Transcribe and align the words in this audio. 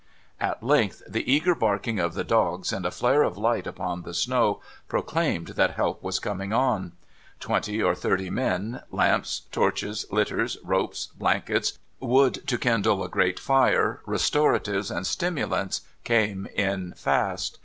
At 0.39 0.63
length 0.63 1.03
the 1.07 1.31
eager 1.31 1.53
barking 1.53 1.99
of 1.99 2.15
the 2.15 2.23
dogs, 2.23 2.73
and 2.73 2.87
a 2.87 2.89
flare 2.89 3.21
of 3.21 3.37
light 3.37 3.67
upon 3.67 4.01
the 4.01 4.15
snow, 4.15 4.59
proclaimed 4.87 5.49
that 5.49 5.75
help 5.75 6.01
was 6.01 6.17
coming 6.17 6.51
on. 6.51 6.93
Twenty 7.39 7.83
or 7.83 7.93
tliirty 7.93 8.31
men, 8.31 8.81
lamps, 8.89 9.41
torches, 9.51 10.07
litters, 10.09 10.57
ropes, 10.63 11.05
blankets, 11.15 11.77
wood 11.99 12.41
to 12.47 12.57
kindle 12.57 13.03
a 13.03 13.09
great 13.09 13.39
fire, 13.39 14.01
restoratives 14.07 14.89
and 14.89 15.05
stimulants, 15.05 15.81
came 16.03 16.47
in 16.55 16.95
fast. 16.97 17.59